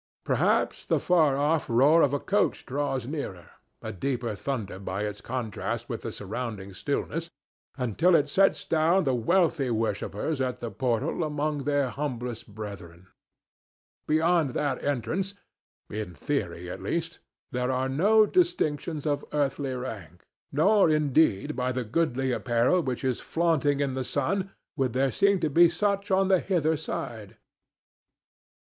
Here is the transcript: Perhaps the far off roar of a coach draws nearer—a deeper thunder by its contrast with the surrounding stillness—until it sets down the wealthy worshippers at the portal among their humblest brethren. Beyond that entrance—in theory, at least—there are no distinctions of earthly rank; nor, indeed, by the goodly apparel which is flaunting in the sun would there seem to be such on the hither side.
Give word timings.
Perhaps 0.23 0.87
the 0.87 0.99
far 0.99 1.37
off 1.37 1.69
roar 1.69 2.01
of 2.01 2.11
a 2.11 2.19
coach 2.19 2.65
draws 2.65 3.05
nearer—a 3.05 3.93
deeper 3.93 4.33
thunder 4.33 4.79
by 4.79 5.03
its 5.03 5.21
contrast 5.21 5.87
with 5.89 6.01
the 6.01 6.11
surrounding 6.11 6.73
stillness—until 6.73 8.15
it 8.15 8.27
sets 8.27 8.65
down 8.65 9.03
the 9.03 9.13
wealthy 9.13 9.69
worshippers 9.69 10.41
at 10.41 10.59
the 10.59 10.71
portal 10.71 11.23
among 11.23 11.65
their 11.65 11.89
humblest 11.91 12.47
brethren. 12.47 13.09
Beyond 14.07 14.55
that 14.55 14.83
entrance—in 14.83 16.15
theory, 16.15 16.67
at 16.67 16.81
least—there 16.81 17.71
are 17.71 17.87
no 17.87 18.25
distinctions 18.25 19.05
of 19.05 19.23
earthly 19.31 19.75
rank; 19.75 20.25
nor, 20.51 20.89
indeed, 20.89 21.55
by 21.55 21.71
the 21.71 21.83
goodly 21.83 22.31
apparel 22.31 22.81
which 22.81 23.03
is 23.03 23.21
flaunting 23.21 23.81
in 23.81 23.93
the 23.93 24.03
sun 24.03 24.49
would 24.75 24.93
there 24.93 25.11
seem 25.11 25.39
to 25.41 25.49
be 25.51 25.69
such 25.69 26.09
on 26.09 26.27
the 26.27 26.39
hither 26.39 26.75
side. 26.75 27.37